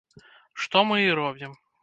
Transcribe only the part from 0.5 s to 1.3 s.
Што мы і